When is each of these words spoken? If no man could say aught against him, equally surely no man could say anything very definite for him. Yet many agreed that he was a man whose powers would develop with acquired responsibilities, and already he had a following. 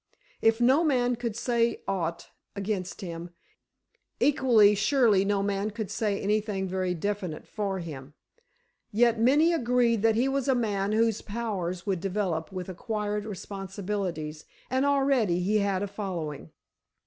If 0.41 0.59
no 0.59 0.83
man 0.83 1.15
could 1.15 1.35
say 1.35 1.83
aught 1.87 2.31
against 2.55 3.01
him, 3.01 3.29
equally 4.19 4.73
surely 4.73 5.23
no 5.23 5.43
man 5.43 5.69
could 5.69 5.91
say 5.91 6.19
anything 6.19 6.67
very 6.67 6.95
definite 6.95 7.45
for 7.47 7.77
him. 7.77 8.15
Yet 8.91 9.19
many 9.19 9.53
agreed 9.53 10.01
that 10.01 10.15
he 10.15 10.27
was 10.27 10.47
a 10.47 10.55
man 10.55 10.93
whose 10.93 11.21
powers 11.21 11.85
would 11.85 11.99
develop 11.99 12.51
with 12.51 12.67
acquired 12.67 13.25
responsibilities, 13.25 14.43
and 14.71 14.87
already 14.87 15.39
he 15.39 15.59
had 15.59 15.83
a 15.83 15.87
following. 15.87 16.49